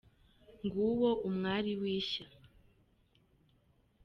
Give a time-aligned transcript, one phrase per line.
[0.63, 2.25] Nguwo umwari w’ishya